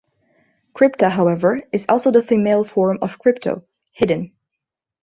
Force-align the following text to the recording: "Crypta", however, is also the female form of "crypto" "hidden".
"Crypta", 0.73 1.11
however, 1.11 1.61
is 1.71 1.85
also 1.87 2.09
the 2.09 2.23
female 2.23 2.63
form 2.63 2.97
of 3.03 3.19
"crypto" 3.19 3.65
"hidden". 3.91 4.31